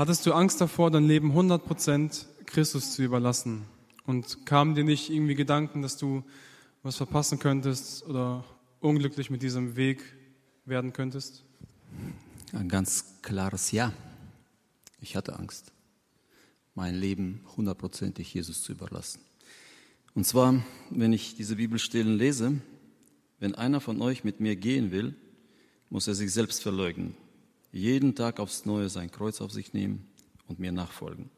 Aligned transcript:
Hattest 0.00 0.24
du 0.24 0.32
Angst 0.32 0.62
davor, 0.62 0.90
dein 0.90 1.04
Leben 1.04 1.32
100% 1.32 2.24
Christus 2.46 2.92
zu 2.94 3.02
überlassen? 3.02 3.66
Und 4.06 4.46
kamen 4.46 4.74
dir 4.74 4.82
nicht 4.82 5.10
irgendwie 5.10 5.34
Gedanken, 5.34 5.82
dass 5.82 5.98
du 5.98 6.24
was 6.82 6.96
verpassen 6.96 7.38
könntest 7.38 8.06
oder 8.06 8.42
unglücklich 8.80 9.28
mit 9.28 9.42
diesem 9.42 9.76
Weg 9.76 10.02
werden 10.64 10.94
könntest? 10.94 11.44
Ein 12.54 12.70
ganz 12.70 13.18
klares 13.20 13.72
Ja. 13.72 13.92
Ich 15.02 15.16
hatte 15.16 15.38
Angst, 15.38 15.70
mein 16.74 16.94
Leben 16.94 17.44
hundertprozentig 17.58 18.32
Jesus 18.32 18.62
zu 18.62 18.72
überlassen. 18.72 19.20
Und 20.14 20.26
zwar, 20.26 20.64
wenn 20.88 21.12
ich 21.12 21.36
diese 21.36 21.56
Bibelstellen 21.56 22.16
lese, 22.16 22.54
wenn 23.38 23.54
einer 23.54 23.82
von 23.82 24.00
euch 24.00 24.24
mit 24.24 24.40
mir 24.40 24.56
gehen 24.56 24.92
will, 24.92 25.14
muss 25.90 26.08
er 26.08 26.14
sich 26.14 26.32
selbst 26.32 26.62
verleugnen, 26.62 27.14
jeden 27.72 28.14
Tag 28.14 28.40
aufs 28.40 28.64
Neue 28.64 28.88
sein 28.88 29.10
Kreuz 29.10 29.40
auf 29.40 29.52
sich 29.52 29.72
nehmen 29.72 30.06
und 30.46 30.58
mir 30.58 30.72
nachfolgen. 30.72 31.30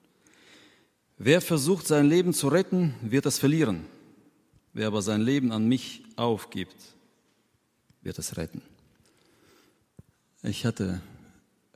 Wer 1.19 1.41
versucht, 1.41 1.87
sein 1.87 2.07
Leben 2.07 2.33
zu 2.33 2.49
retten, 2.49 2.95
wird 3.03 3.27
es 3.27 3.39
verlieren. 3.39 3.85
Wer 4.73 4.87
aber 4.87 5.03
sein 5.03 5.21
Leben 5.21 5.53
an 5.53 5.69
mich 5.69 6.03
aufgibt, 6.17 6.77
wird 8.01 8.19
es 8.19 8.37
retten. 8.37 8.63
Ich 10.43 10.65
hatte 10.65 11.03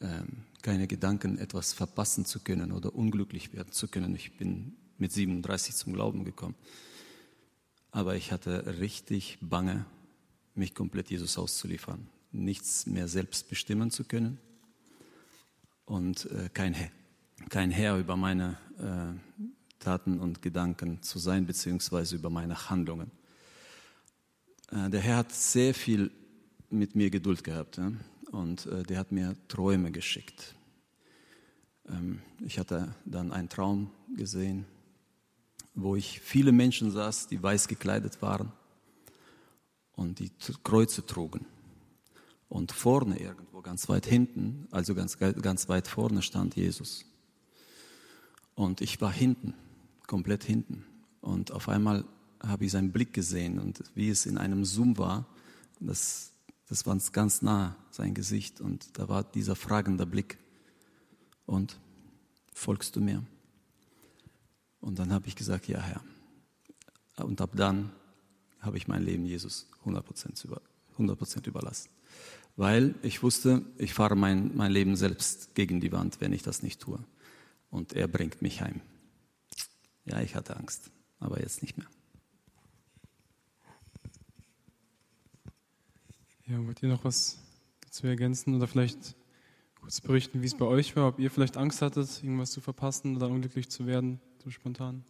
ähm, 0.01 0.45
keine 0.63 0.89
Gedanken, 0.89 1.39
etwas 1.39 1.73
verpassen 1.73 2.25
zu 2.25 2.41
können 2.41 2.73
oder 2.73 2.95
unglücklich 2.95 3.53
werden 3.53 3.71
zu 3.71 3.87
können. 3.87 4.17
Ich 4.17 4.37
bin 4.37 4.77
mit 4.99 5.13
37 5.13 5.75
zum 5.77 5.93
Glauben 5.93 6.25
gekommen. 6.25 6.57
Aber 7.93 8.17
ich 8.17 8.33
hatte 8.33 8.79
richtig 8.81 9.39
bange, 9.41 9.87
mich 10.55 10.75
komplett 10.75 11.11
Jesus 11.11 11.39
auszuliefern, 11.39 12.09
nichts 12.33 12.87
mehr 12.87 13.09
selbst 13.09 13.49
bestimmen 13.49 13.91
zu 13.91 14.05
können 14.05 14.39
und 15.87 16.31
äh, 16.31 16.49
kein, 16.53 16.75
kein 17.49 17.71
Herr 17.71 17.99
über 17.99 18.17
meine 18.17 18.59
äh, 18.79 19.37
Taten 19.79 20.19
und 20.19 20.43
Gedanken 20.43 21.03
zu 21.03 21.19
sein, 21.19 21.47
beziehungsweise 21.47 22.17
über 22.17 22.31
meine 22.31 22.69
Handlungen. 22.69 23.11
Äh, 24.71 24.91
der 24.91 25.01
Herr 25.01 25.19
hat 25.19 25.33
sehr 25.33 25.75
viel 25.75 26.11
mit 26.71 26.95
mir 26.97 27.11
Geduld 27.11 27.45
gehabt 27.45 27.79
ja? 27.79 27.93
und 28.33 28.67
äh, 28.67 28.83
der 28.83 28.99
hat 28.99 29.13
mir 29.13 29.37
Träume 29.49 29.93
geschickt. 29.93 30.55
Ähm, 31.89 32.21
ich 32.45 32.59
hatte 32.59 32.95
dann 33.05 33.33
einen 33.33 33.49
Traum 33.49 33.91
gesehen, 34.17 34.67
wo 35.75 35.95
ich 35.95 36.21
viele 36.21 36.53
Menschen 36.53 36.91
saß, 36.91 37.29
die 37.29 37.43
weiß 37.43 37.69
gekleidet 37.69 38.21
waren 38.23 38.51
und 39.95 40.19
die 40.19 40.31
Kreuze 40.65 41.05
trugen. 41.07 41.47
Und 42.49 42.73
vorne 42.73 43.19
irgendwo, 43.19 43.61
ganz 43.61 43.89
weit 43.89 44.07
hinten, 44.07 44.69
also 44.71 44.95
ganz, 44.95 45.19
ganz 45.19 45.69
weit 45.69 45.89
vorne 45.89 46.23
stand 46.23 46.55
Jesus. 46.55 47.05
Und 48.55 48.81
ich 48.81 49.01
war 49.01 49.13
hinten, 49.13 49.55
komplett 50.07 50.45
hinten. 50.45 50.85
Und 51.21 51.51
auf 51.51 51.69
einmal 51.69 52.05
habe 52.41 52.65
ich 52.65 52.73
seinen 52.73 52.93
Blick 52.93 53.13
gesehen 53.13 53.59
und 53.59 53.83
wie 53.95 54.09
es 54.09 54.27
in 54.27 54.39
einem 54.39 54.65
Zoom 54.65 54.97
war, 54.99 55.27
das, 55.81 56.33
das 56.69 56.87
war 56.87 56.97
ganz 57.13 57.43
nah, 57.43 57.77
sein 57.91 58.15
Gesicht. 58.15 58.61
Und 58.61 58.99
da 58.99 59.09
war 59.09 59.25
dieser 59.25 59.57
fragende 59.57 60.07
Blick. 60.07 60.39
Und 61.45 61.79
folgst 62.53 62.97
du 62.97 63.01
mir? 63.01 63.23
Und 64.81 64.99
dann 64.99 65.13
habe 65.13 65.27
ich 65.29 65.37
gesagt, 65.37 65.69
ja 65.69 65.81
Herr. 65.81 66.01
Und 67.25 67.41
ab 67.41 67.51
dann 67.55 67.93
habe 68.61 68.77
ich 68.77 68.89
mein 68.89 69.03
Leben 69.03 69.25
Jesus 69.27 69.67
100% 69.85 70.45
über, 70.45 70.61
100 70.93 71.47
überlassen. 71.47 71.91
Weil 72.57 72.95
ich 73.03 73.23
wusste, 73.23 73.65
ich 73.77 73.93
fahre 73.93 74.17
mein, 74.17 74.57
mein 74.57 74.73
Leben 74.73 74.97
selbst 74.97 75.55
gegen 75.55 75.81
die 75.81 75.93
Wand, 75.93 76.21
wenn 76.21 76.33
ich 76.33 76.43
das 76.43 76.63
nicht 76.63 76.81
tue. 76.81 76.99
Und 77.71 77.93
er 77.93 78.09
bringt 78.09 78.41
mich 78.41 78.63
heim. 78.63 78.81
Ja, 80.07 80.21
ich 80.21 80.35
hatte 80.35 80.57
Angst, 80.57 80.91
aber 81.21 81.41
jetzt 81.41 81.63
nicht 81.63 81.77
mehr. 81.77 81.87
Ja, 86.47 86.65
wollt 86.65 86.83
ihr 86.83 86.89
noch 86.89 87.05
was 87.05 87.39
dazu 87.81 88.07
ergänzen 88.07 88.55
oder 88.55 88.69
vielleicht 88.69 89.17
kurz 89.81 90.01
berichten, 90.01 90.43
wie 90.43 90.47
es 90.47 90.57
bei 90.57 90.65
euch 90.65 90.95
war, 90.97 91.09
ob 91.09 91.19
ihr 91.19 91.31
vielleicht 91.31 91.57
Angst 91.57 91.83
hattet, 91.83 92.23
irgendwas 92.23 92.53
zu 92.53 92.61
verpassen 92.61 93.17
oder 93.17 93.29
unglücklich 93.29 93.69
zu 93.69 93.87
werden, 93.87 94.21
so 94.43 94.51
spontan? 94.51 95.05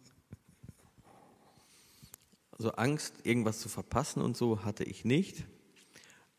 Also 2.51 2.71
Angst, 2.71 3.13
irgendwas 3.23 3.59
zu 3.59 3.69
verpassen 3.69 4.21
und 4.21 4.35
so 4.35 4.63
hatte 4.65 4.83
ich 4.83 5.05
nicht. 5.05 5.45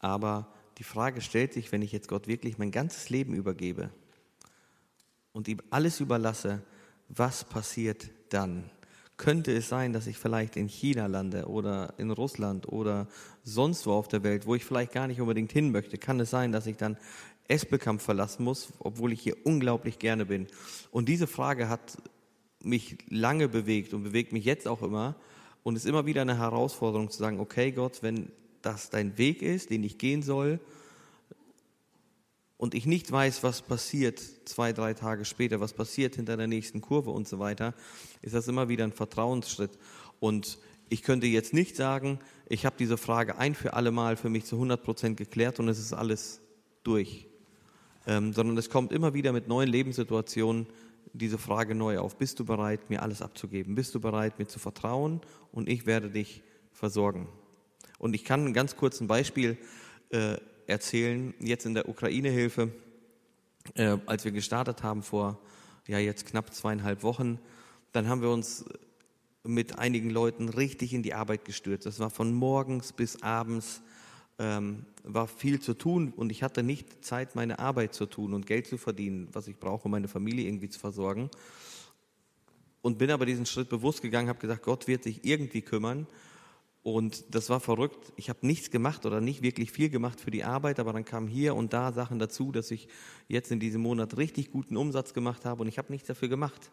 Aber 0.01 0.53
die 0.79 0.85
Frage 0.85 1.21
stellt 1.21 1.53
sich, 1.53 1.73
wenn 1.73 1.83
ich 1.83 1.93
jetzt 1.93 2.09
Gott 2.09 2.29
wirklich 2.29 2.59
mein 2.59 2.71
ganzes 2.71 3.11
Leben 3.11 3.35
übergebe 3.35 3.91
und 5.33 5.49
ihm 5.49 5.59
alles 5.71 6.01
überlasse, 6.01 6.63
was 7.09 7.45
passiert 7.45 8.11
dann? 8.29 8.71
Könnte 9.17 9.53
es 9.53 9.69
sein, 9.69 9.93
dass 9.93 10.07
ich 10.07 10.17
vielleicht 10.17 10.57
in 10.57 10.69
China 10.69 11.07
lande 11.07 11.47
oder 11.47 11.95
in 11.99 12.13
Russland 12.13 12.69
oder 12.69 13.09
sonst 13.43 13.85
wo 13.87 13.93
auf 13.93 14.07
der 14.07 14.23
Welt, 14.23 14.47
wo 14.47 14.55
ich 14.55 14.65
vielleicht 14.65 14.93
gar 14.93 15.09
nicht 15.09 15.21
unbedingt 15.21 15.51
hin 15.51 15.73
möchte? 15.73 15.99
Kann 15.99 16.21
es 16.21 16.31
sein, 16.31 16.53
dass 16.53 16.67
ich 16.67 16.77
dann 16.77 16.97
Esbekamp 17.49 18.01
verlassen 18.01 18.45
muss, 18.45 18.69
obwohl 18.79 19.13
ich 19.13 19.21
hier 19.21 19.37
unglaublich 19.45 19.99
gerne 19.99 20.27
bin? 20.27 20.47
Und 20.93 21.09
diese 21.09 21.27
Frage 21.27 21.69
hat 21.69 21.99
mich 22.63 22.99
lange 23.09 23.49
bewegt 23.49 23.93
und 23.95 24.05
bewegt 24.05 24.33
mich 24.33 24.45
jetzt 24.45 24.69
auch 24.69 24.83
immer. 24.83 25.17
Und 25.65 25.75
es 25.75 25.85
ist 25.85 25.89
immer 25.89 26.07
wieder 26.07 26.23
eine 26.23 26.39
Herausforderung 26.39 27.11
zu 27.11 27.19
sagen, 27.19 27.41
okay 27.41 27.73
Gott, 27.73 28.03
wenn 28.03 28.31
das 28.63 28.91
dein 28.91 29.19
Weg 29.19 29.43
ist, 29.43 29.71
den 29.71 29.85
ich 29.85 29.99
gehen 29.99 30.23
soll, 30.23 30.61
und 32.59 32.75
ich 32.75 32.87
nicht 32.87 33.11
weiß, 33.11 33.45
was 33.45 33.63
passiert 33.63 34.21
zwei, 34.45 34.73
drei 34.73 34.93
Tage 34.93 35.25
später, 35.25 35.61
was 35.61 35.73
passiert 35.73 36.17
hinter 36.17 36.37
der 36.37 36.49
nächsten 36.49 36.81
Kurve 36.81 37.11
und 37.11 37.29
so 37.29 37.39
weiter, 37.39 37.73
ist 38.21 38.35
das 38.35 38.49
immer 38.49 38.69
wieder 38.69 38.83
ein 38.83 38.93
Vertrauensschritt. 38.93 39.79
Und 40.19 40.59
ich 40.89 41.03
könnte 41.03 41.29
jetzt 41.29 41.55
nicht 41.55 41.77
sagen, 41.77 42.19
ich 42.49 42.67
habe 42.67 42.75
diese 42.77 42.99
Frage 42.99 43.39
ein 43.39 43.55
für 43.55 43.75
alle 43.75 43.93
Mal 43.93 44.17
für 44.17 44.29
mich 44.29 44.45
zu 44.45 44.57
100 44.57 44.83
Prozent 44.83 45.17
geklärt 45.17 45.61
und 45.61 45.69
es 45.69 45.79
ist 45.79 45.93
alles 45.93 46.41
durch. 46.83 47.29
Ähm, 48.09 48.33
sondern 48.33 48.59
es 48.59 48.71
kommt 48.71 48.91
immer 48.91 49.15
wieder 49.15 49.33
mit 49.33 49.47
neuen 49.47 49.69
Lebenssituationen 49.69 50.67
diese 51.13 51.39
Frage 51.39 51.77
neu 51.77 51.99
auf. 51.99 52.17
Bist 52.17 52.41
du 52.41 52.45
bereit, 52.45 52.91
mir 52.91 53.03
alles 53.03 53.23
abzugeben? 53.23 53.77
Bist 53.77 53.95
du 53.95 54.01
bereit, 54.01 54.41
mir 54.41 54.49
zu 54.49 54.59
vertrauen? 54.59 55.21
Und 55.53 55.69
ich 55.69 55.87
werde 55.87 56.11
dich 56.11 56.43
versorgen. 56.73 57.29
Und 57.99 58.15
ich 58.15 58.25
kann 58.25 58.47
ein 58.47 58.55
ganz 58.55 58.77
kurzes 58.77 59.07
Beispiel 59.07 59.59
äh, 60.11 60.37
erzählen. 60.67 61.35
Jetzt 61.41 61.67
in 61.67 61.75
der 61.75 61.89
Ukraine-Hilfe, 61.89 62.71
äh, 63.75 63.99
als 64.07 64.25
wir 64.25 64.33
gestartet 64.33 64.83
haben 64.83 65.03
vor 65.03 65.39
ja 65.89 65.99
jetzt 65.99 66.27
knapp 66.27 66.55
zweieinhalb 66.55 67.03
Wochen, 67.03 67.39
dann 67.93 68.09
haben 68.09 68.21
wir 68.21 68.31
uns 68.31 68.65
mit 69.43 69.79
einigen 69.79 70.11
Leuten 70.11 70.51
richtig 70.51 70.93
in 70.93 71.03
die 71.03 71.15
Arbeit 71.15 71.45
gestürzt. 71.45 71.87
Das 71.87 71.99
war 71.99 72.11
von 72.11 72.35
morgens 72.35 72.93
bis 72.93 73.23
abends 73.23 73.81
ähm, 74.39 74.85
war 75.03 75.27
viel 75.27 75.61
zu 75.61 75.75
tun 75.75 76.13
und 76.15 76.31
ich 76.31 76.43
hatte 76.43 76.63
nicht 76.63 77.05
Zeit, 77.05 77.35
meine 77.35 77.59
Arbeit 77.59 77.95
zu 77.95 78.07
tun 78.07 78.35
und 78.35 78.47
Geld 78.47 78.67
zu 78.67 78.77
verdienen, 78.77 79.29
was 79.33 79.49
ich 79.49 79.57
brauche, 79.57 79.87
um 79.87 79.91
meine 79.91 80.07
Familie 80.07 80.47
irgendwie 80.47 80.69
zu 80.69 80.79
versorgen. 80.79 81.31
Und 82.83 82.99
bin 82.99 83.11
aber 83.11 83.27
diesen 83.27 83.47
Schritt 83.47 83.69
bewusst 83.69 84.03
gegangen, 84.03 84.29
habe 84.29 84.39
gesagt, 84.39 84.63
Gott 84.63 84.87
wird 84.87 85.03
sich 85.03 85.25
irgendwie 85.25 85.63
kümmern. 85.63 86.07
Und 86.83 87.35
das 87.35 87.51
war 87.51 87.61
verrückt. 87.61 88.13
Ich 88.17 88.29
habe 88.29 88.47
nichts 88.47 88.71
gemacht 88.71 89.05
oder 89.05 89.21
nicht 89.21 89.43
wirklich 89.43 89.73
viel 89.73 89.91
gemacht 89.91 90.21
für 90.21 90.31
die 90.31 90.45
Arbeit, 90.45 90.79
aber 90.79 90.93
dann 90.93 91.05
kamen 91.05 91.27
hier 91.29 91.55
und 91.55 91.73
da 91.73 91.93
Sachen 91.93 92.19
dazu, 92.19 92.53
dass 92.53 92.71
ich 92.71 92.89
jetzt 93.27 93.51
in 93.51 93.61
diesem 93.61 93.83
Monat 93.83 94.17
richtig 94.17 94.51
guten 94.51 94.77
Umsatz 94.77 95.13
gemacht 95.13 95.45
habe 95.45 95.63
und 95.63 95.69
ich 95.69 95.79
habe 95.79 95.93
nichts 95.93 96.09
dafür 96.09 96.29
gemacht. 96.29 96.71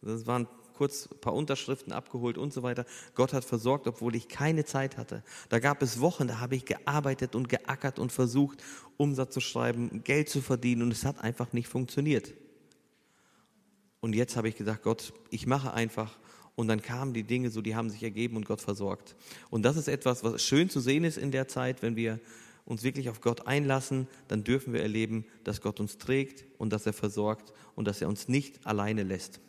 Das 0.00 0.26
waren 0.26 0.48
kurz 0.72 1.08
ein 1.12 1.20
paar 1.20 1.34
Unterschriften 1.34 1.92
abgeholt 1.92 2.38
und 2.38 2.52
so 2.52 2.62
weiter. 2.62 2.84
Gott 3.14 3.32
hat 3.32 3.44
versorgt, 3.44 3.86
obwohl 3.86 4.16
ich 4.16 4.28
keine 4.28 4.64
Zeit 4.64 4.96
hatte. 4.96 5.22
Da 5.48 5.60
gab 5.60 5.80
es 5.82 6.00
Wochen, 6.00 6.26
da 6.26 6.40
habe 6.40 6.56
ich 6.56 6.64
gearbeitet 6.64 7.36
und 7.36 7.48
geackert 7.48 7.98
und 7.98 8.10
versucht, 8.10 8.62
Umsatz 8.96 9.34
zu 9.34 9.40
schreiben, 9.40 10.02
Geld 10.02 10.28
zu 10.28 10.40
verdienen 10.40 10.82
und 10.82 10.90
es 10.90 11.04
hat 11.04 11.20
einfach 11.20 11.52
nicht 11.52 11.68
funktioniert. 11.68 12.34
Und 14.00 14.14
jetzt 14.14 14.36
habe 14.36 14.48
ich 14.48 14.56
gesagt, 14.56 14.82
Gott, 14.82 15.12
ich 15.30 15.46
mache 15.46 15.72
einfach. 15.72 16.18
Und 16.54 16.68
dann 16.68 16.82
kamen 16.82 17.14
die 17.14 17.22
Dinge 17.22 17.50
so, 17.50 17.62
die 17.62 17.74
haben 17.74 17.90
sich 17.90 18.02
ergeben 18.02 18.36
und 18.36 18.46
Gott 18.46 18.60
versorgt. 18.60 19.16
Und 19.50 19.62
das 19.62 19.76
ist 19.76 19.88
etwas, 19.88 20.22
was 20.22 20.42
schön 20.42 20.68
zu 20.68 20.80
sehen 20.80 21.04
ist 21.04 21.16
in 21.16 21.30
der 21.30 21.48
Zeit, 21.48 21.82
wenn 21.82 21.96
wir 21.96 22.20
uns 22.64 22.82
wirklich 22.82 23.08
auf 23.08 23.20
Gott 23.20 23.46
einlassen, 23.46 24.06
dann 24.28 24.44
dürfen 24.44 24.72
wir 24.72 24.82
erleben, 24.82 25.24
dass 25.44 25.60
Gott 25.60 25.80
uns 25.80 25.98
trägt 25.98 26.44
und 26.58 26.72
dass 26.72 26.86
er 26.86 26.92
versorgt 26.92 27.52
und 27.74 27.86
dass 27.86 28.00
er 28.00 28.08
uns 28.08 28.28
nicht 28.28 28.66
alleine 28.66 29.02
lässt. 29.02 29.40